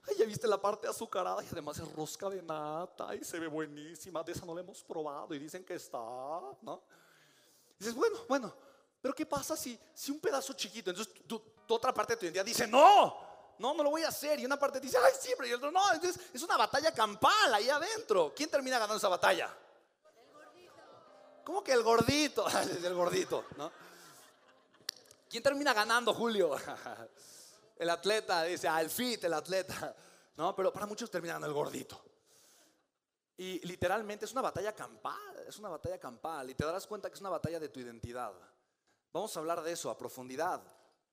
Ay, 0.10 0.16
ya 0.18 0.26
viste 0.26 0.48
la 0.48 0.60
parte 0.60 0.88
azucarada 0.88 1.44
y 1.44 1.48
además 1.52 1.78
es 1.78 1.94
rosca 1.94 2.30
de 2.30 2.42
nata 2.42 3.16
y 3.16 3.24
se 3.24 3.40
ve 3.40 3.48
buenísima. 3.48 4.24
De 4.24 4.32
esa 4.32 4.46
no 4.46 4.56
la 4.56 4.62
hemos 4.62 4.84
probado 4.84 5.34
y 5.36 5.40
dicen 5.40 5.64
que 5.64 5.76
está, 5.76 5.98
¿no? 6.62 6.82
dices, 7.78 7.96
bueno, 7.96 8.18
bueno, 8.28 8.54
pero 9.02 9.16
¿qué 9.16 9.26
pasa 9.26 9.56
si, 9.56 9.80
si 9.94 10.12
un 10.12 10.20
pedazo 10.20 10.54
chiquito, 10.54 10.90
entonces 10.90 11.14
tu, 11.26 11.42
otra 11.70 11.94
parte 11.94 12.14
de 12.14 12.18
tu 12.18 12.26
identidad 12.26 12.46
dice, 12.46 12.68
no, 12.68 13.16
no, 13.58 13.74
no 13.74 13.84
lo 13.84 13.92
voy 13.92 14.04
a 14.04 14.10
hacer. 14.10 14.40
Y 14.40 14.46
una 14.46 14.58
parte 14.58 14.80
dice, 14.80 14.98
ay, 14.98 15.14
siempre. 15.18 15.48
Y 15.48 15.54
otro, 15.54 15.72
no, 15.72 15.94
entonces 15.94 16.22
es 16.34 16.42
una 16.44 16.58
batalla 16.58 16.94
campal 16.94 17.54
ahí 17.54 17.70
adentro. 17.70 18.34
¿Quién 18.36 18.50
termina 18.50 18.78
ganando 18.78 18.98
esa 18.98 19.08
batalla? 19.08 19.56
El 20.04 20.34
gordito. 20.34 20.74
¿Cómo 21.46 21.64
que 21.64 21.72
el 21.72 21.84
gordito? 21.84 22.46
el 22.84 22.94
gordito, 22.94 23.46
¿no? 23.56 23.72
¿Quién 25.30 25.44
termina 25.44 25.74
ganando, 25.74 26.14
Julio? 26.14 26.56
el 27.80 27.90
atleta, 27.90 28.44
dice, 28.44 28.68
ah, 28.68 28.88
fit, 28.88 29.24
el 29.24 29.34
atleta. 29.34 29.96
No, 30.36 30.56
pero 30.56 30.72
para 30.72 30.86
muchos 30.86 31.12
terminan 31.12 31.44
el 31.44 31.52
gordito. 31.52 32.02
Y 33.36 33.60
literalmente 33.68 34.24
es 34.24 34.32
una 34.32 34.42
batalla 34.42 34.74
campal, 34.74 35.44
es 35.46 35.60
una 35.60 35.68
batalla 35.68 36.00
campal. 36.00 36.50
Y 36.50 36.56
te 36.56 36.64
darás 36.64 36.88
cuenta 36.88 37.10
que 37.10 37.16
es 37.16 37.20
una 37.20 37.30
batalla 37.30 37.60
de 37.60 37.68
tu 37.68 37.82
identidad. 37.82 38.32
Vamos 39.12 39.36
a 39.36 39.40
hablar 39.42 39.62
de 39.62 39.74
eso 39.74 39.90
a 39.90 39.98
profundidad. 39.98 40.62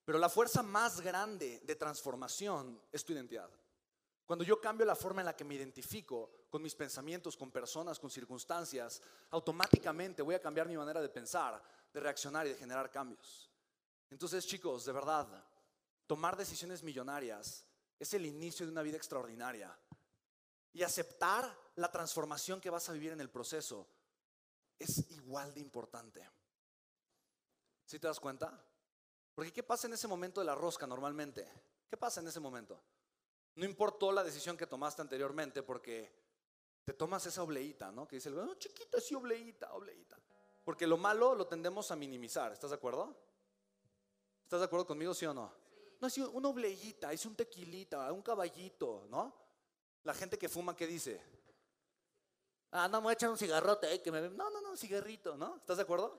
Pero 0.05 0.21
la 0.21 0.29
fuerza 0.29 0.63
más 0.63 1.01
grande 1.01 1.61
de 1.65 1.75
transformación 1.75 2.81
es 2.93 3.05
tu 3.05 3.13
identidad. 3.13 3.51
Cuando 4.25 4.45
yo 4.45 4.61
cambio 4.61 4.87
la 4.87 4.95
forma 4.95 5.23
en 5.23 5.27
la 5.27 5.35
que 5.35 5.45
me 5.45 5.57
identifico 5.57 6.47
con 6.49 6.63
mis 6.63 6.77
pensamientos, 6.77 7.37
con 7.37 7.51
personas, 7.51 7.99
con 7.99 8.11
circunstancias, 8.11 9.03
automáticamente 9.31 10.23
voy 10.23 10.37
a 10.37 10.41
cambiar 10.41 10.69
mi 10.69 10.77
manera 10.77 11.01
de 11.01 11.09
pensar, 11.09 11.61
de 11.93 12.01
reaccionar 12.01 12.47
y 12.47 12.51
de 12.51 12.57
generar 12.57 12.93
cambios. 12.93 13.51
Entonces, 14.09 14.47
chicos, 14.47 14.85
de 14.85 14.93
verdad, 14.93 15.27
tomar 16.07 16.37
decisiones 16.37 16.83
millonarias 16.83 17.67
es 17.99 18.15
el 18.15 18.27
inicio 18.27 18.67
de 18.67 18.73
una 18.73 18.83
vida 18.83 18.97
extraordinaria. 18.97 19.77
Y 20.73 20.83
aceptar 20.83 21.51
la 21.77 21.91
transformación 21.91 22.61
que 22.61 22.71
vas 22.71 22.89
a 22.89 22.93
vivir 22.93 23.13
en 23.13 23.21
el 23.21 23.31
proceso 23.31 23.89
es 24.79 25.11
igual 25.11 25.55
de 25.55 25.61
importante. 25.61 26.29
¿Sí 27.87 27.99
te 27.99 28.07
das 28.07 28.21
cuenta? 28.21 28.63
Porque 29.35 29.53
¿qué 29.53 29.63
pasa 29.63 29.87
en 29.87 29.95
ese 29.95 30.09
momento 30.09 30.41
de 30.41 30.47
la 30.47 30.55
rosca 30.55 30.87
normalmente? 30.87 31.49
¿Qué 31.89 31.97
pasa 31.97 32.21
en 32.21 32.29
ese 32.29 32.41
momento? 32.41 32.83
No 33.55 33.65
importó 33.65 34.13
la 34.13 34.25
decisión 34.25 34.57
que 34.57 34.67
tomaste 34.67 35.01
anteriormente 35.01 35.63
porque 35.63 36.13
te 36.85 36.93
tomas 36.93 37.25
esa 37.27 37.43
obleíta, 37.43 37.91
¿no? 37.91 38.07
Que 38.07 38.17
dice, 38.17 38.31
oh, 38.31 38.55
chiquita, 38.55 39.01
sí, 39.01 39.15
obleíta, 39.15 39.73
obleíta. 39.73 40.19
Porque 40.65 40.87
lo 40.87 40.97
malo 40.97 41.35
lo 41.35 41.47
tendemos 41.47 41.91
a 41.91 41.97
minimizar, 41.97 42.53
¿estás 42.53 42.71
de 42.71 42.77
acuerdo? 42.77 43.17
¿Estás 44.43 44.61
de 44.61 44.67
acuerdo 44.67 44.87
conmigo, 44.87 45.15
sí 45.15 45.25
o 45.27 45.33
no? 45.33 45.66
No, 46.01 46.09
es 46.09 46.19
una 46.19 46.49
obleíta, 46.49 47.13
es 47.13 47.25
un 47.27 47.35
tequilita, 47.35 48.13
un 48.13 48.23
caballito, 48.23 49.07
¿no? 49.09 49.35
La 50.05 50.15
gente 50.15 50.39
que 50.39 50.49
fuma, 50.49 50.77
¿qué 50.77 50.87
dice? 50.87 51.21
Ah, 52.73 52.89
no, 52.89 52.99
me 52.99 53.05
voy 53.05 53.11
a 53.11 53.15
echar 53.15 53.31
un 53.31 53.39
cigarrote, 53.39 53.93
eh, 53.93 54.03
que 54.03 54.13
me... 54.13 54.21
No, 54.21 54.51
no, 54.51 54.61
no, 54.61 54.71
un 54.71 54.77
cigarrito, 54.77 55.37
¿no? 55.37 55.57
¿Estás 55.57 55.79
de 55.79 55.85
acuerdo? 55.85 56.19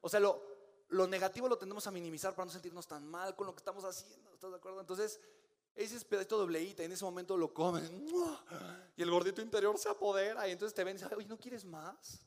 O 0.00 0.08
sea, 0.08 0.20
lo, 0.20 0.42
lo 0.88 1.06
negativo 1.06 1.48
lo 1.48 1.58
tendemos 1.58 1.86
a 1.86 1.90
minimizar 1.90 2.34
para 2.34 2.46
no 2.46 2.52
sentirnos 2.52 2.86
tan 2.86 3.06
mal 3.06 3.34
con 3.34 3.46
lo 3.46 3.54
que 3.54 3.58
estamos 3.58 3.84
haciendo, 3.84 4.32
¿estás 4.34 4.50
de 4.50 4.56
acuerdo? 4.56 4.80
Entonces, 4.80 5.20
ese 5.74 6.04
pedacito 6.04 6.38
de 6.38 6.44
obleíta, 6.44 6.82
y 6.82 6.86
en 6.86 6.92
ese 6.92 7.04
momento 7.04 7.36
lo 7.36 7.52
comen, 7.52 8.06
y 8.96 9.02
el 9.02 9.10
gordito 9.10 9.40
interior 9.40 9.78
se 9.78 9.88
apodera, 9.88 10.46
y 10.48 10.52
entonces 10.52 10.74
te 10.74 10.84
ven 10.84 10.96
y 10.96 11.00
dicen, 11.00 11.16
oye, 11.16 11.26
¿no 11.26 11.38
quieres 11.38 11.64
más? 11.64 12.20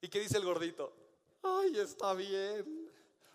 ¿Y 0.00 0.08
qué 0.08 0.20
dice 0.20 0.38
el 0.38 0.44
gordito? 0.44 0.92
Ay, 1.42 1.78
está 1.78 2.14
bien. 2.14 2.81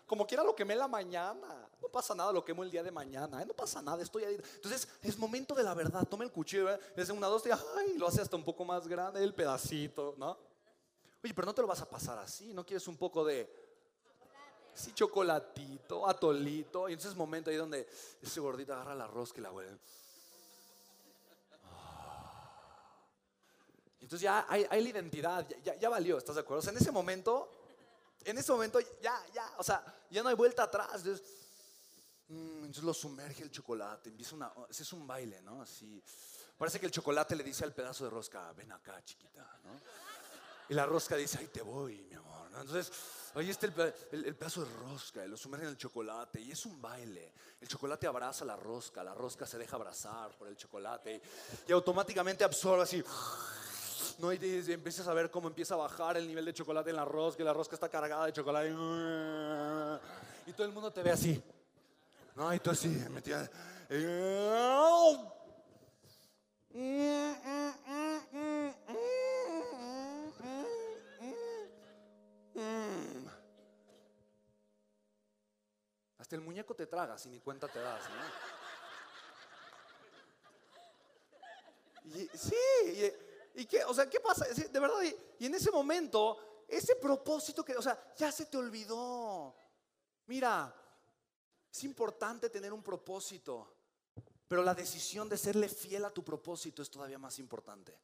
Como 0.08 0.26
quiera 0.26 0.42
lo 0.42 0.56
quemé 0.56 0.74
la 0.74 0.88
mañana. 0.88 1.68
No 1.82 1.88
pasa 1.88 2.14
nada, 2.14 2.32
lo 2.32 2.42
quemo 2.42 2.64
el 2.64 2.70
día 2.70 2.82
de 2.82 2.90
mañana. 2.90 3.42
¿eh? 3.42 3.46
No 3.46 3.52
pasa 3.52 3.82
nada, 3.82 4.02
estoy 4.02 4.24
ahí. 4.24 4.40
Entonces, 4.54 4.88
es 5.02 5.18
momento 5.18 5.54
de 5.54 5.62
la 5.62 5.74
verdad. 5.74 6.08
Toma 6.08 6.24
el 6.24 6.32
cuchillo, 6.32 6.72
¿eh? 6.72 6.80
es 6.96 7.10
una, 7.10 7.26
dos, 7.26 7.44
y 7.46 7.50
ay, 7.50 7.98
lo 7.98 8.08
hace 8.08 8.22
hasta 8.22 8.34
un 8.34 8.42
poco 8.42 8.64
más 8.64 8.88
grande 8.88 9.22
el 9.22 9.34
pedacito, 9.34 10.14
¿no? 10.16 10.38
Oye, 11.22 11.34
pero 11.34 11.44
no 11.44 11.54
te 11.54 11.60
lo 11.60 11.68
vas 11.68 11.82
a 11.82 11.90
pasar 11.90 12.18
así. 12.18 12.54
¿No 12.54 12.64
quieres 12.64 12.88
un 12.88 12.96
poco 12.96 13.22
de 13.22 13.52
sí, 14.72 14.94
chocolatito, 14.94 16.08
atolito? 16.08 16.88
Y 16.88 16.94
entonces 16.94 17.12
es 17.12 17.18
momento 17.18 17.50
ahí 17.50 17.56
donde 17.56 17.86
ese 18.22 18.40
gordito 18.40 18.72
agarra 18.72 18.94
la 18.94 19.06
rosca 19.06 19.40
y 19.40 19.42
la 19.42 19.52
huele. 19.52 19.78
Entonces 24.00 24.22
ya 24.22 24.46
hay, 24.48 24.64
la 24.70 24.88
identidad, 24.88 25.46
ya, 25.62 25.74
ya, 25.74 25.88
valió, 25.90 26.16
¿estás 26.16 26.36
de 26.36 26.40
acuerdo? 26.40 26.60
O 26.60 26.62
sea, 26.62 26.72
en 26.72 26.78
ese 26.78 26.90
momento 26.90 27.50
en 28.30 28.38
ese 28.38 28.52
momento 28.52 28.78
ya, 29.00 29.24
ya, 29.32 29.54
o 29.58 29.62
sea, 29.62 29.82
ya 30.10 30.22
no 30.22 30.28
hay 30.28 30.34
vuelta 30.34 30.64
atrás. 30.64 31.02
Mm, 32.28 32.64
entonces, 32.64 32.84
lo 32.84 32.92
sumerge 32.92 33.42
el 33.42 33.50
chocolate, 33.50 34.10
empieza 34.10 34.34
una, 34.34 34.52
es 34.68 34.92
un 34.92 35.06
baile, 35.06 35.40
¿no? 35.40 35.62
Así, 35.62 36.02
parece 36.56 36.78
que 36.78 36.86
el 36.86 36.92
chocolate 36.92 37.34
le 37.34 37.44
dice 37.44 37.64
al 37.64 37.72
pedazo 37.72 38.04
de 38.04 38.10
rosca, 38.10 38.52
ven 38.52 38.70
acá, 38.72 39.02
chiquita, 39.04 39.58
¿no? 39.64 39.70
Y 40.68 40.74
la 40.74 40.84
rosca 40.84 41.16
dice, 41.16 41.38
ahí 41.38 41.46
te 41.46 41.62
voy, 41.62 42.02
mi 42.02 42.14
amor. 42.14 42.50
Entonces, 42.60 42.92
ahí 43.34 43.48
está 43.48 43.66
el, 43.66 44.36
pedazo 44.36 44.64
de 44.64 44.70
rosca, 44.76 45.24
y 45.24 45.28
lo 45.28 45.36
sumerge 45.38 45.64
en 45.64 45.70
el 45.70 45.78
chocolate, 45.78 46.40
y 46.40 46.50
es 46.50 46.66
un 46.66 46.82
baile. 46.82 47.32
El 47.58 47.68
chocolate 47.68 48.06
abraza 48.06 48.44
la 48.44 48.56
rosca, 48.56 49.02
la 49.02 49.14
rosca 49.14 49.46
se 49.46 49.56
deja 49.56 49.76
abrazar 49.76 50.36
por 50.36 50.48
el 50.48 50.56
chocolate, 50.56 51.22
y 51.66 51.72
automáticamente 51.72 52.44
absorbe 52.44 52.82
así 52.82 53.02
¿no? 54.18 54.32
Y, 54.32 54.38
empiezas 54.68 55.06
a 55.08 55.14
ver 55.14 55.30
cómo 55.30 55.48
empieza 55.48 55.74
a 55.74 55.78
bajar 55.78 56.16
el 56.16 56.26
nivel 56.26 56.44
de 56.44 56.52
chocolate 56.52 56.90
en 56.90 56.96
la 56.96 57.04
rosca, 57.04 57.42
y 57.42 57.46
la 57.46 57.54
rosca 57.54 57.74
está 57.74 57.88
cargada 57.88 58.26
de 58.26 58.32
chocolate. 58.32 58.70
Y 60.46 60.52
todo 60.52 60.66
el 60.66 60.72
mundo 60.72 60.92
te 60.92 61.02
ve 61.02 61.10
así. 61.10 61.42
¿No? 62.34 62.52
Y 62.52 62.58
tú 62.58 62.70
así, 62.70 62.88
metida. 63.10 63.48
Hasta 76.18 76.36
el 76.36 76.42
muñeco 76.42 76.74
te 76.74 76.86
traga, 76.86 77.16
si 77.16 77.28
ni 77.28 77.40
cuenta 77.40 77.68
te 77.68 77.80
das, 77.80 78.04
Y, 82.04 82.26
sí, 82.36 82.54
y, 82.86 83.27
¿Y 83.58 83.66
qué? 83.66 83.84
O 83.84 83.92
sea, 83.92 84.08
¿qué 84.08 84.20
pasa? 84.20 84.46
De 84.46 84.78
verdad, 84.78 85.02
y, 85.02 85.46
en 85.46 85.52
ese 85.52 85.72
momento, 85.72 86.64
ese 86.68 86.94
propósito 86.94 87.64
que, 87.64 87.76
o 87.76 87.82
sea, 87.82 88.14
ya 88.16 88.30
se 88.30 88.46
te 88.46 88.56
olvidó. 88.56 89.52
Mira, 90.26 90.72
es 91.68 91.82
importante 91.82 92.50
tener 92.50 92.72
un 92.72 92.84
propósito, 92.84 93.74
pero 94.46 94.62
la 94.62 94.74
decisión 94.74 95.28
de 95.28 95.36
serle 95.36 95.68
fiel 95.68 96.04
a 96.04 96.10
tu 96.10 96.24
propósito 96.24 96.82
es 96.82 96.90
todavía 96.90 97.18
más 97.18 97.40
importante. 97.40 97.98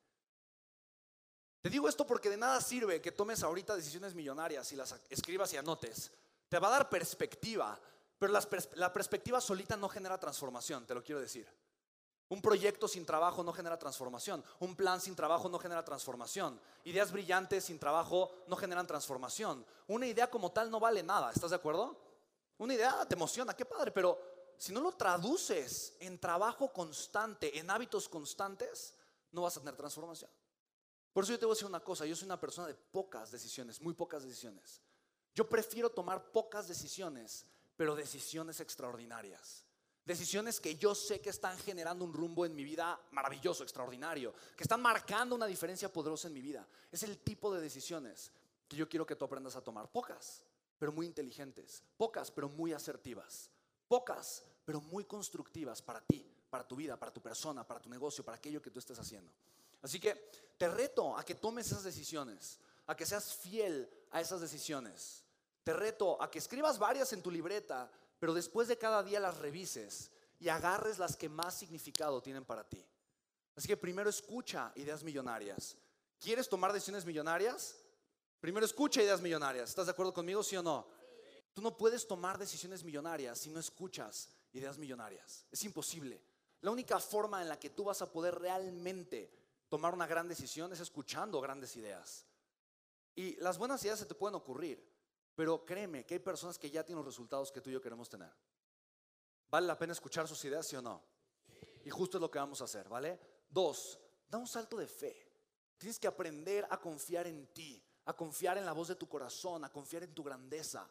Te 1.61 1.71
digo 1.71 1.89
esto 1.89 2.05
porque 2.05 2.31
de 2.31 2.37
nada 2.37 2.61
sirve 2.61 3.01
que 3.01 3.13
tomes 3.13 3.45
ahorita 3.45 3.77
decisiones 3.77 4.13
millonarias 4.13 4.73
y 4.73 4.77
las 4.77 4.93
escribas 5.09 5.53
y 5.53 5.57
anotes. 5.57 6.11
Te 6.49 6.59
va 6.59 6.67
a 6.67 6.73
dar 6.73 6.91
perspectiva, 6.91 7.81
pero 8.19 8.33
la 8.33 8.93
perspectiva 8.93 9.41
solita 9.41 9.77
no 9.77 9.89
genera 9.89 10.19
transformación, 10.19 10.85
te 10.85 10.95
lo 10.95 11.05
quiero 11.05 11.21
decir. 11.21 11.47
Un 12.29 12.41
proyecto 12.41 12.89
sin 12.89 13.05
trabajo 13.05 13.45
no 13.45 13.53
genera 13.53 13.79
transformación. 13.79 14.43
Un 14.61 14.75
plan 14.75 15.01
sin 15.01 15.15
trabajo 15.15 15.49
no 15.49 15.59
genera 15.59 15.85
transformación. 15.85 16.61
Ideas 16.85 17.13
brillantes 17.13 17.65
sin 17.65 17.79
trabajo 17.79 18.31
no 18.47 18.57
generan 18.57 18.87
transformación. 18.87 19.65
Una 19.89 20.07
idea 20.07 20.31
como 20.31 20.51
tal 20.51 20.71
no 20.71 20.81
vale 20.81 21.03
nada. 21.03 21.31
¿Estás 21.31 21.51
de 21.51 21.57
acuerdo? 21.57 21.97
Una 22.59 22.75
idea 22.75 23.05
te 23.07 23.15
emociona, 23.15 23.55
qué 23.55 23.65
padre, 23.65 23.91
pero 23.91 24.19
si 24.57 24.73
no 24.73 24.81
lo 24.81 24.93
traduces 24.93 25.97
en 26.01 26.19
trabajo 26.19 26.73
constante, 26.73 27.59
en 27.59 27.71
hábitos 27.71 28.09
constantes, 28.09 28.95
no 29.33 29.43
vas 29.43 29.57
a 29.57 29.61
tener 29.61 29.77
transformación. 29.77 30.31
Por 31.13 31.25
eso 31.25 31.33
yo 31.33 31.39
te 31.39 31.47
voy 31.47 31.53
a 31.53 31.57
decir 31.57 31.69
una 31.69 31.81
cosa, 31.81 32.07
yo 32.07 32.17
soy 32.17 32.27
una 32.27 32.41
persona 32.41 32.69
de 32.69 32.75
pocas 32.75 33.31
decisiones, 33.31 33.81
muy 33.81 33.95
pocas 33.95 34.23
decisiones. 34.23 34.81
Yo 35.35 35.49
prefiero 35.49 35.91
tomar 35.91 36.33
pocas 36.33 36.69
decisiones, 36.69 37.45
pero 37.77 37.95
decisiones 37.95 38.61
extraordinarias. 38.61 39.65
Decisiones 40.05 40.61
que 40.61 40.77
yo 40.77 40.95
sé 40.95 41.21
que 41.21 41.31
están 41.31 41.57
generando 41.59 42.05
un 42.05 42.13
rumbo 42.13 42.45
en 42.45 42.55
mi 42.55 42.63
vida 42.63 43.01
maravilloso, 43.13 43.63
extraordinario, 43.63 44.35
que 44.55 44.65
están 44.65 44.83
marcando 44.83 45.35
una 45.35 45.47
diferencia 45.47 45.91
poderosa 45.91 46.29
en 46.29 46.35
mi 46.35 46.43
vida. 46.43 46.67
Es 46.93 47.03
el 47.05 47.19
tipo 47.19 47.53
de 47.55 47.63
decisiones 47.63 48.31
que 48.69 48.77
yo 48.77 48.87
quiero 48.87 49.07
que 49.07 49.17
tú 49.17 49.25
aprendas 49.25 49.57
a 49.57 49.63
tomar. 49.63 49.91
Pocas, 49.91 50.43
pero 50.79 50.93
muy 50.93 51.07
inteligentes. 51.07 51.83
Pocas, 51.97 52.31
pero 52.31 52.51
muy 52.51 52.75
asertivas. 52.75 53.49
Pocas, 53.89 54.43
pero 54.67 54.83
muy 54.83 55.05
constructivas 55.05 55.81
para 55.81 56.03
ti, 56.03 56.31
para 56.51 56.69
tu 56.69 56.77
vida, 56.77 56.99
para 56.99 57.13
tu 57.13 57.23
persona, 57.23 57.67
para 57.67 57.81
tu 57.81 57.89
negocio, 57.89 58.23
para 58.23 58.37
aquello 58.37 58.61
que 58.61 58.71
tú 58.71 58.81
estés 58.81 58.99
haciendo. 58.99 59.33
Así 59.81 59.99
que 59.99 60.15
te 60.59 60.69
reto 60.69 61.17
a 61.17 61.25
que 61.25 61.35
tomes 61.35 61.67
esas 61.67 61.83
decisiones, 61.83 62.59
a 62.87 62.95
que 62.95 63.07
seas 63.07 63.35
fiel 63.35 63.89
a 64.11 64.21
esas 64.21 64.43
decisiones. 64.43 65.23
Te 65.63 65.73
reto 65.73 66.21
a 66.23 66.31
que 66.31 66.39
escribas 66.39 66.79
varias 66.79 67.13
en 67.15 67.23
tu 67.23 67.31
libreta 67.31 67.91
pero 68.19 68.35
después 68.35 68.69
de 68.69 68.79
cada 68.79 69.03
día 69.03 69.21
las 69.21 69.39
revises 69.39 70.11
y 70.39 70.49
agarres 70.49 70.99
las 70.99 71.17
que 71.17 71.29
más 71.29 71.55
significado 71.59 72.23
tienen 72.23 72.45
para 72.45 72.69
ti. 72.69 72.85
Así 73.57 73.69
que 73.69 73.77
primero 73.77 74.11
escucha 74.11 74.73
ideas 74.77 75.03
millonarias. 75.03 75.77
¿Quieres 76.21 76.49
tomar 76.49 76.73
decisiones 76.73 77.05
millonarias? 77.05 77.77
Primero 78.41 78.67
escucha 78.67 79.03
ideas 79.03 79.21
millonarias. 79.21 79.71
¿Estás 79.71 79.87
de 79.87 79.93
acuerdo 79.93 80.13
conmigo, 80.13 80.43
sí 80.43 80.57
o 80.57 80.63
no? 80.63 80.87
Tú 81.53 81.63
no 81.63 81.77
puedes 81.77 82.07
tomar 82.07 82.37
decisiones 82.37 82.83
millonarias 82.83 83.39
si 83.39 83.51
no 83.51 83.61
escuchas 83.61 84.29
ideas 84.53 84.77
millonarias. 84.77 85.47
Es 85.51 85.63
imposible. 85.65 86.21
La 86.61 86.71
única 86.71 86.99
forma 86.99 87.43
en 87.43 87.49
la 87.49 87.59
que 87.59 87.71
tú 87.71 87.85
vas 87.85 88.03
a 88.03 88.11
poder 88.11 88.35
realmente 88.35 89.31
tomar 89.69 89.95
una 89.95 90.07
gran 90.07 90.29
decisión 90.29 90.73
es 90.73 90.81
escuchando 90.81 91.41
grandes 91.41 91.77
ideas. 91.77 92.27
Y 93.15 93.37
las 93.37 93.59
buenas 93.59 93.83
ideas 93.85 93.99
se 93.99 94.07
te 94.07 94.15
pueden 94.15 94.35
ocurrir, 94.35 94.83
pero 95.35 95.65
créeme 95.65 96.05
que 96.05 96.15
hay 96.15 96.21
personas 96.21 96.59
que 96.59 96.71
ya 96.71 96.85
tienen 96.85 97.05
los 97.05 97.13
resultados 97.13 97.51
que 97.51 97.61
tú 97.61 97.71
y 97.71 97.73
yo 97.73 97.81
queremos 97.81 98.09
tener. 98.09 98.33
¿Vale 99.51 99.67
la 99.67 99.79
pena 99.79 99.93
escuchar 99.93 100.29
sus 100.29 100.45
ideas, 100.45 100.67
sí 100.69 100.77
o 100.77 100.83
no? 100.83 101.03
Y 101.85 101.91
justo 101.91 102.19
es 102.19 102.21
lo 102.21 102.31
que 102.31 102.39
vamos 102.39 102.61
a 102.61 102.65
hacer, 102.65 102.89
¿vale? 102.89 103.21
Dos, 103.49 103.99
da 104.29 104.39
un 104.39 104.47
salto 104.47 104.77
de 104.77 104.87
fe. 104.87 105.31
Tienes 105.79 105.99
que 105.99 106.07
aprender 106.07 106.67
a 106.71 106.81
confiar 106.81 107.27
en 107.27 107.47
ti, 107.53 107.85
a 108.07 108.17
confiar 108.17 108.59
en 108.59 108.65
la 108.65 108.73
voz 108.73 108.89
de 108.89 108.97
tu 108.97 109.09
corazón, 109.09 109.65
a 109.65 109.73
confiar 109.73 110.05
en 110.05 110.15
tu 110.15 110.23
grandeza. 110.23 110.89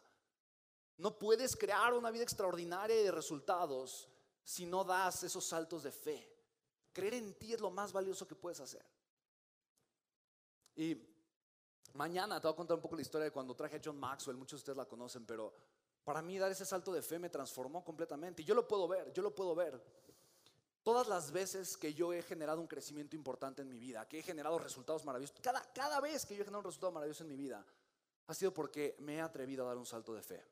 No 0.98 1.18
puedes 1.18 1.56
crear 1.56 1.94
una 1.94 2.10
vida 2.10 2.22
extraordinaria 2.22 2.96
de 2.96 3.10
resultados 3.10 4.08
si 4.44 4.66
no 4.66 4.84
das 4.84 5.22
esos 5.24 5.44
saltos 5.46 5.82
de 5.82 5.90
fe. 5.90 6.30
Creer 6.92 7.14
en 7.14 7.34
ti 7.34 7.52
es 7.52 7.60
lo 7.60 7.70
más 7.70 7.92
valioso 7.92 8.28
que 8.28 8.36
puedes 8.36 8.60
hacer. 8.60 8.86
Y 10.76 11.13
Mañana 11.94 12.40
te 12.40 12.48
voy 12.48 12.54
a 12.54 12.56
contar 12.56 12.74
un 12.74 12.82
poco 12.82 12.96
la 12.96 13.02
historia 13.02 13.26
de 13.26 13.30
cuando 13.30 13.54
traje 13.54 13.76
a 13.76 13.80
John 13.82 13.98
Maxwell, 13.98 14.36
muchos 14.36 14.58
de 14.58 14.62
ustedes 14.62 14.76
la 14.76 14.84
conocen, 14.84 15.24
pero 15.24 15.52
para 16.02 16.20
mí 16.22 16.36
dar 16.38 16.50
ese 16.50 16.66
salto 16.66 16.92
de 16.92 17.00
fe 17.02 17.20
me 17.20 17.30
transformó 17.30 17.84
completamente. 17.84 18.42
Y 18.42 18.44
yo 18.44 18.54
lo 18.54 18.66
puedo 18.66 18.88
ver, 18.88 19.12
yo 19.12 19.22
lo 19.22 19.32
puedo 19.32 19.54
ver. 19.54 19.80
Todas 20.82 21.06
las 21.06 21.30
veces 21.30 21.76
que 21.76 21.94
yo 21.94 22.12
he 22.12 22.20
generado 22.22 22.60
un 22.60 22.66
crecimiento 22.66 23.14
importante 23.14 23.62
en 23.62 23.68
mi 23.68 23.78
vida, 23.78 24.08
que 24.08 24.18
he 24.18 24.22
generado 24.22 24.58
resultados 24.58 25.04
maravillosos, 25.04 25.40
cada, 25.40 25.62
cada 25.72 26.00
vez 26.00 26.26
que 26.26 26.34
yo 26.34 26.42
he 26.42 26.44
generado 26.44 26.60
un 26.60 26.66
resultado 26.66 26.92
maravilloso 26.92 27.22
en 27.22 27.28
mi 27.28 27.36
vida, 27.36 27.64
ha 28.26 28.34
sido 28.34 28.52
porque 28.52 28.96
me 28.98 29.14
he 29.14 29.20
atrevido 29.20 29.64
a 29.64 29.68
dar 29.68 29.78
un 29.78 29.86
salto 29.86 30.12
de 30.14 30.22
fe. 30.22 30.44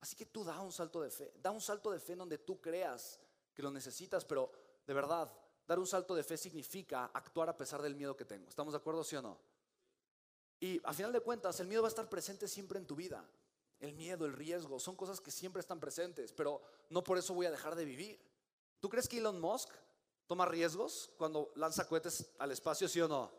Así 0.00 0.16
que 0.16 0.24
tú 0.24 0.42
da 0.42 0.58
un 0.62 0.72
salto 0.72 1.02
de 1.02 1.10
fe, 1.10 1.34
da 1.36 1.50
un 1.50 1.60
salto 1.60 1.90
de 1.90 2.00
fe 2.00 2.14
en 2.14 2.20
donde 2.20 2.38
tú 2.38 2.62
creas 2.62 3.20
que 3.52 3.62
lo 3.62 3.70
necesitas, 3.70 4.24
pero 4.24 4.50
de 4.86 4.94
verdad, 4.94 5.30
dar 5.66 5.78
un 5.78 5.86
salto 5.86 6.14
de 6.14 6.24
fe 6.24 6.38
significa 6.38 7.10
actuar 7.12 7.50
a 7.50 7.56
pesar 7.56 7.82
del 7.82 7.94
miedo 7.94 8.16
que 8.16 8.24
tengo. 8.24 8.48
¿Estamos 8.48 8.72
de 8.72 8.78
acuerdo, 8.78 9.04
sí 9.04 9.16
o 9.16 9.22
no? 9.22 9.49
Y 10.60 10.80
a 10.84 10.92
final 10.92 11.12
de 11.12 11.20
cuentas, 11.20 11.58
el 11.60 11.66
miedo 11.66 11.82
va 11.82 11.88
a 11.88 11.90
estar 11.90 12.08
presente 12.08 12.46
siempre 12.46 12.78
en 12.78 12.86
tu 12.86 12.94
vida. 12.94 13.26
El 13.80 13.94
miedo, 13.94 14.26
el 14.26 14.34
riesgo, 14.34 14.78
son 14.78 14.94
cosas 14.94 15.20
que 15.20 15.30
siempre 15.30 15.60
están 15.60 15.80
presentes, 15.80 16.32
pero 16.32 16.60
no 16.90 17.02
por 17.02 17.16
eso 17.16 17.32
voy 17.32 17.46
a 17.46 17.50
dejar 17.50 17.74
de 17.74 17.86
vivir. 17.86 18.20
¿Tú 18.78 18.90
crees 18.90 19.08
que 19.08 19.18
Elon 19.18 19.40
Musk 19.40 19.70
toma 20.26 20.44
riesgos 20.44 21.10
cuando 21.16 21.50
lanza 21.56 21.88
cohetes 21.88 22.30
al 22.38 22.52
espacio, 22.52 22.88
sí 22.88 23.00
o 23.00 23.08
no? 23.08 23.32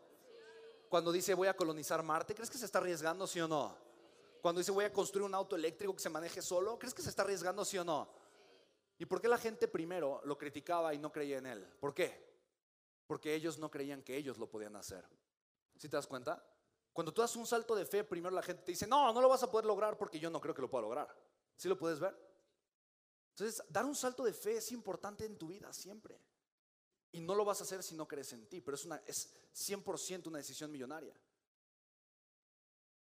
Cuando 0.88 1.12
dice 1.12 1.32
voy 1.34 1.46
a 1.46 1.56
colonizar 1.56 2.02
Marte, 2.02 2.34
¿crees 2.34 2.50
que 2.50 2.58
se 2.58 2.66
está 2.66 2.78
arriesgando, 2.78 3.26
sí 3.26 3.40
o 3.40 3.46
no? 3.46 3.76
Cuando 4.40 4.58
dice 4.58 4.72
voy 4.72 4.84
a 4.84 4.92
construir 4.92 5.24
un 5.24 5.34
auto 5.34 5.54
eléctrico 5.54 5.94
que 5.94 6.02
se 6.02 6.10
maneje 6.10 6.42
solo, 6.42 6.76
¿crees 6.76 6.92
que 6.92 7.02
se 7.02 7.08
está 7.08 7.22
arriesgando, 7.22 7.64
sí 7.64 7.78
o 7.78 7.84
no? 7.84 8.08
¿Y 8.98 9.06
por 9.06 9.20
qué 9.20 9.28
la 9.28 9.38
gente 9.38 9.68
primero 9.68 10.20
lo 10.24 10.36
criticaba 10.36 10.92
y 10.92 10.98
no 10.98 11.12
creía 11.12 11.38
en 11.38 11.46
él? 11.46 11.66
¿Por 11.80 11.94
qué? 11.94 12.32
Porque 13.06 13.34
ellos 13.34 13.58
no 13.58 13.70
creían 13.70 14.02
que 14.02 14.16
ellos 14.16 14.38
lo 14.38 14.50
podían 14.50 14.76
hacer. 14.76 15.04
¿Sí 15.76 15.88
te 15.88 15.96
das 15.96 16.06
cuenta? 16.06 16.44
Cuando 16.92 17.12
tú 17.12 17.22
das 17.22 17.34
un 17.36 17.46
salto 17.46 17.74
de 17.74 17.86
fe, 17.86 18.04
primero 18.04 18.34
la 18.34 18.42
gente 18.42 18.62
te 18.62 18.72
dice, 18.72 18.86
no, 18.86 19.12
no 19.12 19.20
lo 19.20 19.28
vas 19.28 19.42
a 19.42 19.50
poder 19.50 19.64
lograr 19.64 19.96
porque 19.96 20.20
yo 20.20 20.28
no 20.30 20.40
creo 20.40 20.54
que 20.54 20.62
lo 20.62 20.68
pueda 20.68 20.82
lograr. 20.82 21.16
¿Sí 21.56 21.68
lo 21.68 21.78
puedes 21.78 21.98
ver? 21.98 22.14
Entonces, 23.30 23.62
dar 23.68 23.86
un 23.86 23.94
salto 23.94 24.24
de 24.24 24.34
fe 24.34 24.58
es 24.58 24.72
importante 24.72 25.24
en 25.24 25.38
tu 25.38 25.48
vida 25.48 25.72
siempre. 25.72 26.20
Y 27.12 27.20
no 27.20 27.34
lo 27.34 27.44
vas 27.44 27.60
a 27.60 27.64
hacer 27.64 27.82
si 27.82 27.94
no 27.94 28.06
crees 28.06 28.32
en 28.32 28.46
ti, 28.46 28.60
pero 28.60 28.74
es, 28.74 28.84
una, 28.84 29.02
es 29.06 29.32
100% 29.54 30.26
una 30.26 30.38
decisión 30.38 30.70
millonaria. 30.70 31.14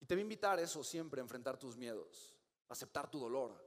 Y 0.00 0.06
te 0.06 0.14
voy 0.14 0.20
a 0.20 0.22
invitar 0.22 0.58
a 0.58 0.62
eso 0.62 0.82
siempre, 0.82 1.20
a 1.20 1.22
enfrentar 1.22 1.58
tus 1.58 1.76
miedos, 1.76 2.36
a 2.68 2.72
aceptar 2.72 3.10
tu 3.10 3.18
dolor, 3.18 3.66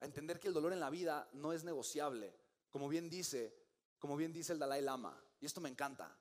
a 0.00 0.04
entender 0.04 0.38
que 0.38 0.48
el 0.48 0.54
dolor 0.54 0.72
en 0.72 0.80
la 0.80 0.90
vida 0.90 1.28
no 1.32 1.52
es 1.52 1.64
negociable, 1.64 2.34
como 2.70 2.88
bien 2.88 3.10
dice, 3.10 3.56
como 3.98 4.16
bien 4.16 4.32
dice 4.32 4.52
el 4.52 4.58
Dalai 4.58 4.82
Lama, 4.82 5.22
y 5.40 5.46
esto 5.46 5.60
me 5.60 5.68
encanta. 5.68 6.16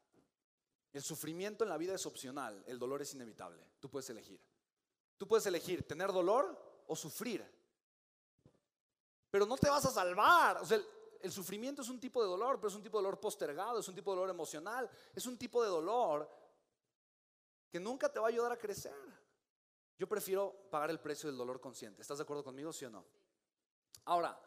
El 0.95 1.03
sufrimiento 1.03 1.65
en 1.65 1.69
la 1.69 1.77
vida 1.77 1.93
es 1.93 2.05
opcional, 2.05 2.63
el 2.65 2.79
dolor 2.79 3.01
es 3.01 3.13
inevitable. 3.13 3.61
Tú 3.81 3.89
puedes 3.89 4.09
elegir. 4.09 4.39
Tú 5.17 5.27
puedes 5.27 5.45
elegir 5.45 5.85
tener 5.85 6.09
dolor 6.13 6.57
o 6.87 6.95
sufrir. 6.95 7.45
Pero 9.29 9.45
no 9.45 9.57
te 9.57 9.69
vas 9.69 9.85
a 9.85 9.91
salvar. 9.91 10.59
O 10.61 10.65
sea, 10.65 10.79
el, 11.19 11.31
sufrimiento 11.33 11.81
es 11.81 11.89
un 11.89 11.99
tipo 11.99 12.23
de 12.23 12.29
dolor, 12.29 12.55
pero 12.55 12.69
es 12.69 12.75
un 12.75 12.81
tipo 12.81 12.97
de 12.97 13.03
dolor 13.03 13.19
postergado, 13.19 13.79
es 13.79 13.87
un 13.89 13.93
tipo 13.93 14.11
de 14.11 14.19
dolor 14.19 14.29
emocional, 14.29 14.89
es 15.13 15.25
un 15.25 15.37
tipo 15.37 15.61
de 15.61 15.67
dolor 15.67 16.29
que 17.69 17.81
nunca 17.81 18.07
te 18.07 18.17
va 18.21 18.27
a 18.27 18.29
ayudar 18.29 18.53
a 18.53 18.57
crecer. 18.57 18.95
Yo 19.99 20.07
prefiero 20.07 20.55
pagar 20.71 20.91
el 20.91 21.01
precio 21.01 21.27
del 21.27 21.37
dolor 21.37 21.59
consciente. 21.59 22.03
¿Estás 22.03 22.19
de 22.19 22.23
acuerdo 22.23 22.45
conmigo, 22.45 22.71
sí 22.71 22.85
o 22.85 22.89
no? 22.89 23.05
Ahora, 24.05 24.39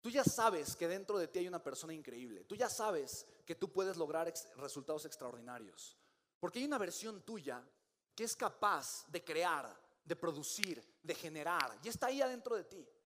Tú 0.00 0.10
ya 0.10 0.24
sabes 0.24 0.76
que 0.76 0.86
dentro 0.86 1.18
de 1.18 1.28
ti 1.28 1.40
hay 1.40 1.48
una 1.48 1.62
persona 1.62 1.92
increíble. 1.92 2.44
Tú 2.44 2.54
ya 2.54 2.68
sabes 2.68 3.26
que 3.44 3.54
tú 3.54 3.72
puedes 3.72 3.96
lograr 3.96 4.32
resultados 4.56 5.04
extraordinarios. 5.04 5.96
Porque 6.38 6.60
hay 6.60 6.64
una 6.64 6.78
versión 6.78 7.22
tuya 7.22 7.62
que 8.14 8.24
es 8.24 8.36
capaz 8.36 9.04
de 9.08 9.24
crear, 9.24 9.76
de 10.04 10.16
producir, 10.16 10.82
de 11.02 11.14
generar. 11.14 11.78
Y 11.82 11.88
está 11.88 12.06
ahí 12.06 12.22
adentro 12.22 12.56
de 12.56 12.64
ti. 12.64 12.88